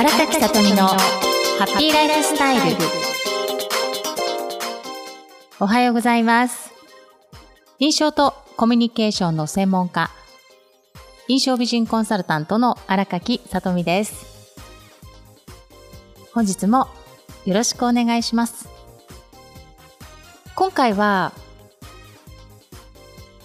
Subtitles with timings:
[0.00, 0.96] 荒垣さとみのハ
[1.68, 2.76] ッピーライフスタイル。
[5.60, 6.72] おはようございます。
[7.80, 10.10] 印象とコミュニケーションの専門家
[11.28, 14.48] 印象美人コンサルタントの荒垣さとみです。
[16.32, 16.88] 本日も
[17.44, 18.70] よろしくお願いします。
[20.56, 21.34] 今回は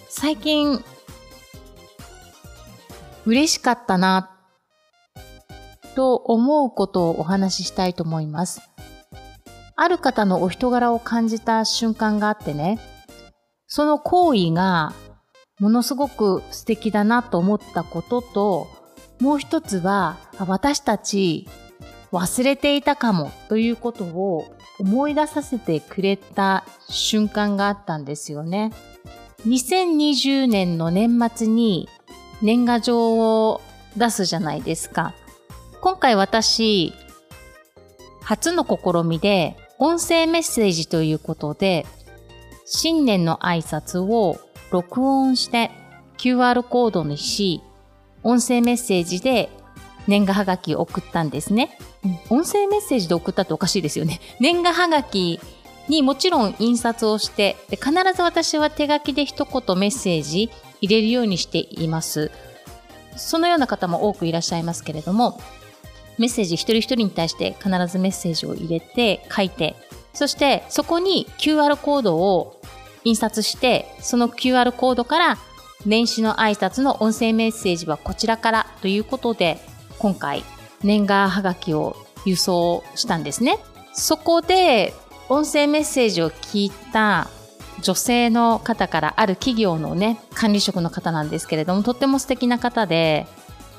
[0.07, 0.81] 最近
[3.25, 4.34] 嬉しかったな
[5.95, 8.61] と思うことをお話ししたいと思います。
[9.75, 12.79] ある方のお人柄を感じた瞬間があってね、
[13.67, 14.93] その行為が
[15.59, 18.67] ものすごく素敵だなと思ったことと、
[19.19, 21.47] もう一つは私たち
[22.11, 24.45] 忘れていたかもということを
[24.79, 28.71] 思い出させてくれた瞬間があったんですよね。
[29.45, 31.87] 2020年の年末に
[32.41, 33.61] 年賀状を
[33.95, 35.13] 出すじゃないですか。
[35.85, 36.95] 今回私、
[38.23, 41.85] 初の試みで、音声メッセージということで、
[42.65, 44.39] 新年の挨拶を
[44.71, 45.69] 録音して
[46.17, 47.61] QR コードにし、
[48.23, 49.51] 音声メッセージで
[50.07, 51.77] 年賀はがきを送ったんですね。
[52.31, 54.19] 音声メッセージで送ったっておかしいですよね。
[54.41, 55.39] 年賀はがき
[55.87, 60.49] にもちろん印刷をしてで、必ず私は手書きで一言メッセージ
[60.81, 62.31] 入れるようにしています。
[63.15, 65.39] そのような方も多くいらっしゃいますけれども、
[66.17, 69.75] メッセージ一人一人に対して必ずメッセージを入れて書いて
[70.13, 72.59] そしてそこに QR コードを
[73.03, 75.37] 印刷してその QR コードから
[75.85, 79.59] 年始の挨拶の音声メッセージはこちらからということで
[79.99, 80.43] 今回
[80.83, 83.59] 年賀はがきを輸送したんですね。
[83.93, 84.93] そこで
[85.29, 87.29] 音声メッセージを聞いた
[87.81, 93.27] 女性の方からある企業のね管理職の方なんですけれどもとっても素敵な方で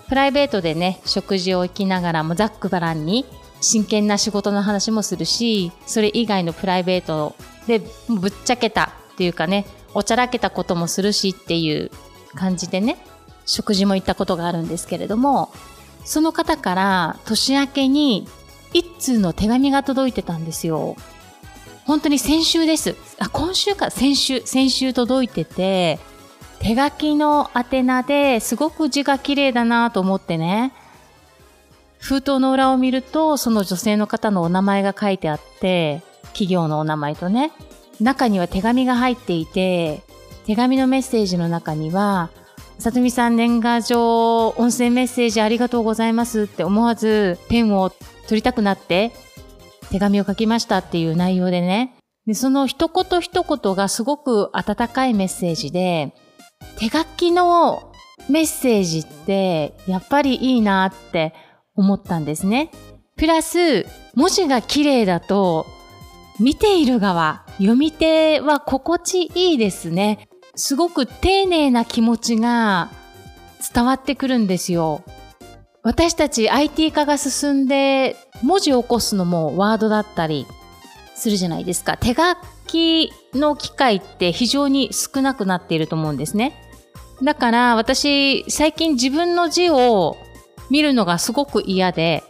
[0.08, 3.24] プライベートでね、食事を行きながらもざっくばらんに
[3.60, 7.34] 真剣な仕事の話もするし、それ以外のプライベート
[7.66, 11.90] でぶっちゃけたっていうかね、おちゃらけたこともするしっていう
[12.34, 12.98] 感じでね、
[13.46, 15.50] 食事も行ったことがあるんですけれども、
[16.04, 18.28] その方から年明けに
[18.72, 20.96] 一通の手紙が届いてたんですよ。
[21.84, 22.96] 本当に先週です。
[23.18, 25.98] あ、今週か、先週、先週届いてて、
[26.60, 30.72] 手書きの宛名ですごく字が綺麗だなと思ってね、
[31.98, 37.52] 封筒の裏を見ると、その女性の方のお名前が書いてあって、企業のお名前とね、
[38.00, 40.02] 中には手紙が入っていて、
[40.46, 42.30] 手紙のメッセージの中には、
[42.78, 47.90] さとみさん年賀状、音声メッセージありがとうございますって思わずペンを
[48.28, 49.12] 取りたくなって
[49.90, 51.96] 手紙を書きましたっていう内容でね。
[52.26, 56.12] でその一言一言がすごく温かいメッセージで、
[56.78, 57.92] 手書きの
[58.28, 61.34] メッセージってやっぱりいいなって
[61.74, 62.70] 思ったんですね。
[63.16, 65.66] プラス、文字が綺麗だと、
[66.38, 70.28] 見ている側、読み手は心地いいですね。
[70.54, 72.90] すごく丁寧な気持ちが
[73.74, 75.02] 伝わってくるんですよ。
[75.82, 80.44] 私たち IT 化が進んで文字を起こすのもワードだったり
[81.16, 81.96] するじゃないですか。
[81.96, 82.22] 手書
[82.66, 86.62] きの機会って非常に少なくなっていると思うんですね。
[87.22, 90.18] だから私最近自分の字を
[90.70, 92.22] 見るのがすごく嫌で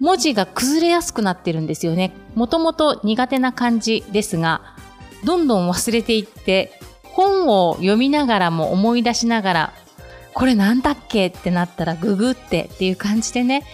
[0.00, 2.12] 文字が崩れやすくなってるんですよね。
[2.34, 4.76] もともと苦手な感じですが
[5.24, 6.72] どんどん忘れていって
[7.04, 9.72] 本を読みながらも思い出しながら
[10.34, 13.64] これなんだっけってなったらググってっていう感じでね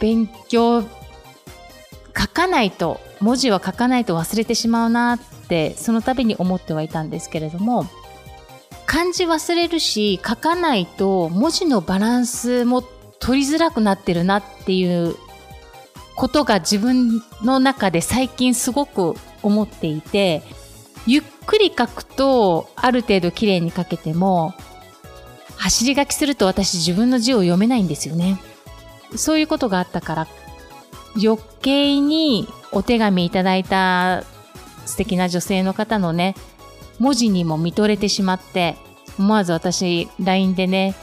[0.00, 0.82] 勉強
[2.16, 7.86] 書かないと文字は書かないと忘れてしまうなってその度に思ってはいたんですけれども
[8.86, 12.82] 漢字忘れるし書かないと文字のバランスも
[13.18, 15.16] 取りづらくなってるなっていう
[16.16, 20.42] ことが自分の中で最近すごく思っていて
[21.06, 24.54] ゆっくり書くとある程度綺麗に書けても
[25.56, 28.38] 走り書きすると私自分の字を読めないんですよね。
[29.16, 30.26] そういうことがあったから
[31.22, 34.24] 余計にお手紙いただいた
[34.86, 36.34] 素敵な女性の方のね
[36.98, 38.76] 文字にも見とれてしまって
[39.18, 40.94] 思わず私 LINE でね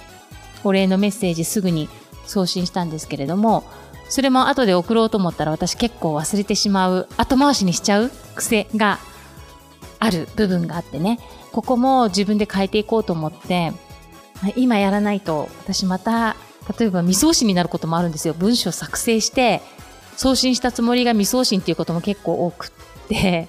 [0.63, 1.89] お礼のメッセージすぐに
[2.25, 3.63] 送信したんですけれども
[4.09, 8.99] それも後で送ろうと思ったら私結構忘れてしまう後回しにしちゃう癖が
[9.99, 11.19] ある部分があってね。
[11.51, 13.73] ここも自分で変えていこうと思って
[14.55, 16.35] 今やらないと私また
[16.79, 18.33] 例えば未送信になることもあるんですよ。
[18.33, 19.61] 文章作成して
[20.21, 22.71] 送信したつもりが未送信っていうことも結構多くっ
[23.07, 23.47] て。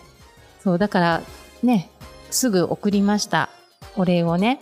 [0.65, 1.23] そうだから
[1.63, 1.91] ね
[2.31, 3.51] すぐ送りました。
[3.95, 4.59] お礼をね。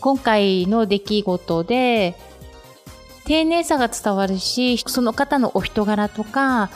[0.00, 2.14] 今回の出来事で
[3.24, 6.68] 丁寧さが伝わるし、その方のお人柄とか、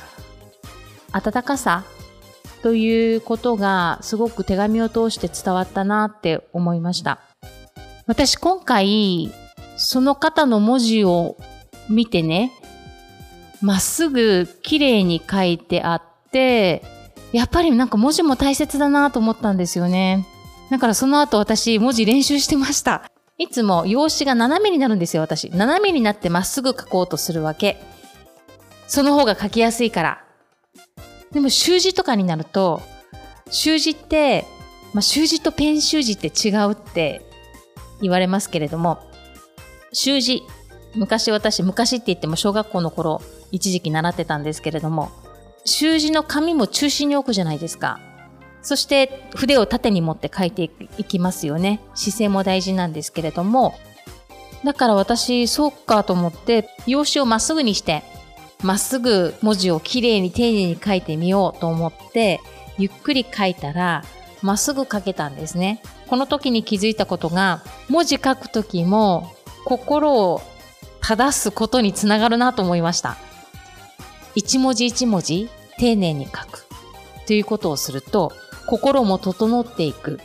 [1.13, 1.85] 温かさ
[2.63, 7.21] ということがすごく手紙を通して伝わったなって思いました。
[8.07, 9.31] 私今回、
[9.77, 11.37] その方の文字を
[11.91, 12.53] 見てね、
[13.61, 16.83] まっすぐ綺麗に書いてあって、
[17.33, 20.27] やっぱりなんか文字も大切だなと思ったんですよね。
[20.71, 23.11] だからその後私文字練習してました。
[23.39, 25.51] いつも用紙が斜めになるんですよ、私。
[25.51, 27.81] 斜めになってまっすぐ書こうとするわけ。
[28.87, 30.25] その方が書きやすいから。
[31.33, 32.83] でも習字とかになると、
[33.51, 34.45] 習字って、
[34.93, 37.23] まあ、習字とペン習字って違うって
[38.01, 38.99] 言われますけれども、
[39.93, 40.43] 習字、
[40.95, 43.21] 昔私、昔って言っても小学校の頃、
[43.53, 45.11] 一時期習ってたんですけれども、
[45.65, 48.01] 習字の紙も中心に置くじゃないですか。
[48.63, 51.81] そして筆を縦に持って書いていきますよね。
[51.95, 53.75] 姿勢も大事なんですけれども。
[54.65, 58.03] だから私、そうかと思って、用紙をまっすぐにして、
[58.63, 62.41] まっすぐ文字をきれいに丁寧に書いてみようと思って、
[62.77, 64.05] ゆっくり書いたら、
[64.43, 65.81] まっすぐ書けたんですね。
[66.09, 69.33] この時に気づいたことが、文字書く時も
[69.65, 70.41] 心を
[71.09, 73.17] 正すことにつながるなと思いました。
[74.35, 76.67] 一文字一文字丁寧に書く。
[77.27, 78.35] ということをすると
[78.67, 80.21] 心も整っていく。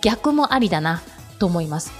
[0.00, 1.02] 逆もありだな
[1.38, 1.92] と思います。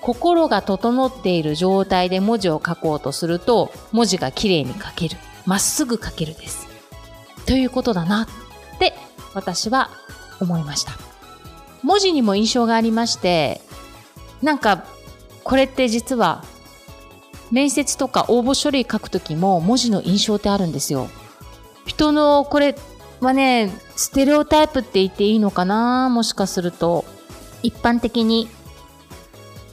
[0.00, 5.18] 心が整っている状態で文字を書こうとすると文字がきれいに書ける。
[5.44, 6.68] まっすぐ書けるです。
[7.44, 8.94] ということだなって
[9.34, 9.90] 私は
[10.40, 10.92] 思いました。
[11.82, 13.60] 文字にも印象がありまして
[14.42, 14.86] なんか
[15.44, 16.42] これって実は
[17.50, 21.08] 面接とか応募書類書くときも文字の印象ってあるんですよ。
[21.86, 22.74] 人のこれ
[23.20, 26.08] はね、ステレオタイプって言っていいのかな？
[26.08, 27.04] もしかすると。
[27.62, 28.48] 一般的に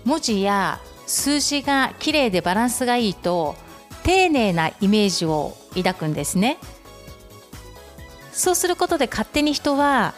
[0.05, 3.55] 文字や数字が綺麗でバランスがいいと
[4.03, 6.57] 丁寧なイメージを抱くんですね。
[8.31, 10.15] そうすることで勝手に人は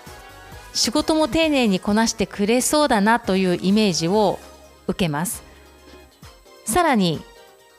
[0.73, 4.39] 仕事も丁寧にこなしてくれそうだなというイメージを
[4.87, 5.43] 受けます。
[6.63, 7.19] さらに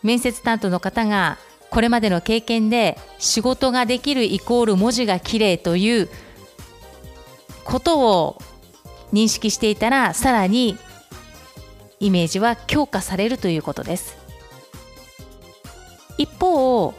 [0.02, 1.38] 面接担当の方が
[1.70, 6.08] これまでの経験で仕事ができるイコール文字がきれいという
[7.64, 8.38] ことを
[9.12, 10.76] 認識していたらさらに
[12.00, 14.16] イメージは強化されるということです。
[16.16, 16.94] 一方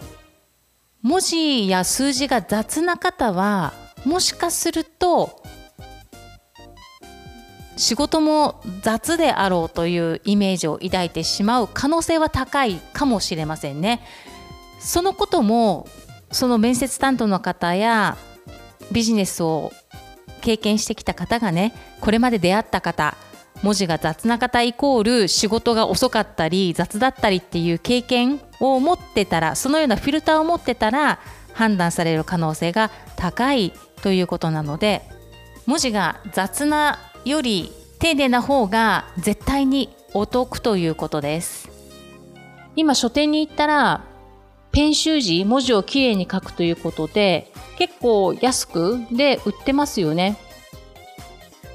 [1.02, 3.74] 文字や数字が雑な方は
[4.06, 5.39] もしかすると
[7.80, 14.02] 仕事も雑であろうというイメージを抱いてしまう可能性は高いかもしれませんね。
[14.80, 15.88] そのことも
[16.30, 18.18] その面接担当の方や
[18.92, 19.72] ビジネスを
[20.42, 23.16] 経験してきた方がねこれまで出会った方
[23.64, 31.20] 文字が雑な方イコール仕事が遅かったり雑だったりっていう経験を持ってたらそのようなフィルターを持ってたら
[31.54, 35.02] 判断される可能性が高いということなので
[35.66, 41.70] 文字が雑なより丁寧な方が絶対にお得ということです。
[42.76, 44.04] 今書店に行ったら
[44.72, 50.38] ペン習字文字をきれいに書くということで結構安くで売ってますよね。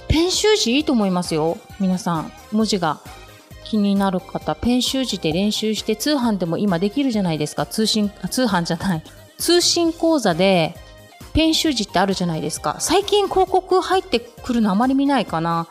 [0.08, 1.58] ペン習字いいと思いますよ。
[1.81, 3.00] 皆さん文字が
[3.64, 9.02] 気になる方ペン習字で練習して通販でも今できるじゃないですか通信通販じゃない
[9.38, 10.76] 通信講座で
[11.35, 12.76] ペン習字ってあるじゃないですか。
[12.79, 15.67] 最近広告入ってくるのあまり見ないかな。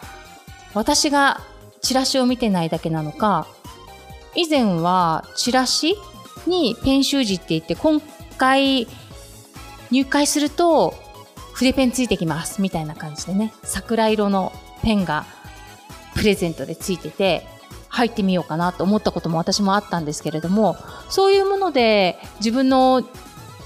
[0.74, 1.42] 私が
[1.82, 3.48] チラシを見てないだけなのか、
[4.36, 5.96] 以前はチラシ
[6.46, 8.02] にペン習字って言って、今
[8.38, 8.88] 回
[9.90, 10.94] 入会すると
[11.54, 14.52] 筆ペンついてきますみたいな感じでね、桜色の
[14.82, 15.26] ペンが
[16.16, 17.48] プレゼントでついてて、
[17.88, 20.76] 入ってみようかなと思ったことも私もあったんですけれども、
[21.10, 23.04] そういうもので自分の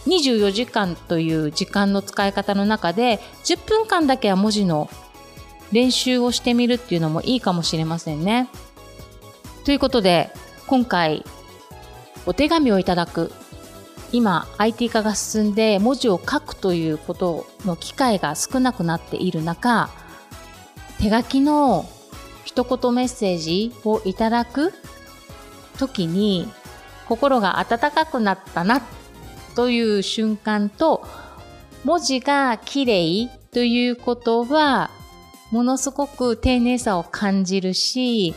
[0.07, 4.89] 24時間という時間の使い方の中で10分間だけは文字の
[5.71, 8.49] 練習をしてみるっていうのもいいかもしれませんね。
[9.65, 10.31] ということで
[10.65, 11.25] 今回
[12.25, 13.31] お手紙をいただく
[14.13, 19.89] 今 IT 化が進んで文字を書くということの機会が少なくなっている中
[20.99, 21.85] 手書きの
[22.45, 24.73] 一言メッセージをいただく
[25.77, 26.47] 時に
[27.07, 28.81] 心が温かくなったなっ
[29.57, 31.03] という瞬間と
[31.83, 34.91] 文字が綺麗ということは
[35.49, 38.35] ものすごく丁寧さを感じるし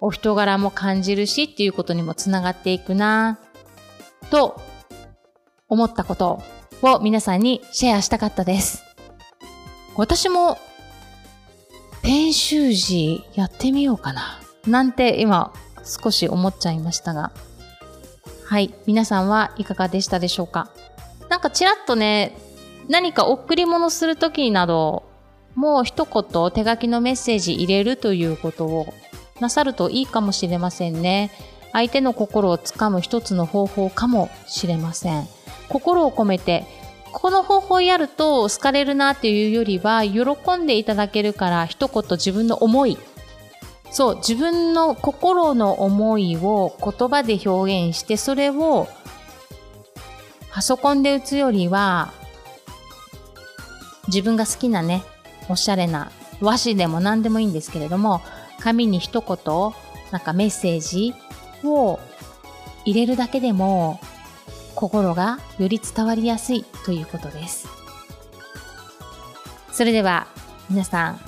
[0.00, 3.38] お人柄も感じるしっていうことにもつながっていくな
[4.30, 4.58] と
[5.68, 6.42] 思ったこと
[6.80, 8.82] を皆さんにシェアしたかったです。
[9.94, 10.56] 私も
[12.00, 15.52] ペン習字やってみようかななんて今
[15.84, 17.30] 少し思っちゃいましたが
[18.48, 18.72] はい。
[18.86, 20.70] 皆さんはいかがでしたでしょうか？
[21.28, 22.34] なんかちらっとね、
[22.88, 25.02] 何か贈り物するときなど、
[25.54, 28.94] もう一言手書きのメッセージ入れるということを
[29.38, 31.30] なさるといいかもしれませんね。
[31.74, 35.28] 相手の心をつかむ一つの方法かもしれません。
[35.68, 36.64] 心を込めて、
[37.12, 42.96] この方法やると好かれるなっていうよりは、喜んでいただけるから一言自分の思い、
[43.90, 48.88] そう、自分の心の思いを言葉で表現して、それを
[50.52, 52.12] パソコンで打つよりは、
[54.08, 55.04] 自分が好きなね、
[55.48, 58.20] おしゃれな和紙でも何でもいいんですけれども、
[58.60, 59.72] 紙に一言、
[60.10, 61.14] なんかメッセージ
[61.64, 61.98] を
[62.84, 64.00] 入れるだけでも、
[64.74, 67.66] 心がより伝わりやすいということです。
[69.72, 70.26] それでは、
[70.70, 71.20] 皆さん、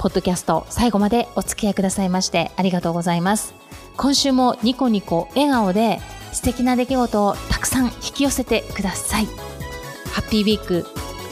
[0.00, 3.52] ポッドキャスト最後までお付き合いくださいましてありがとうございます。
[3.98, 6.00] 今週もニコニコ笑顔で
[6.32, 9.26] 素敵な出来事をたくさん引き寄せてください。
[9.26, 10.86] ハッピーウィーク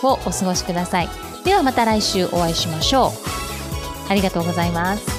[0.06, 1.08] をお過ごしください。
[1.46, 3.10] ではまた来週お会いしましょう。
[4.10, 5.17] ありがとうございます。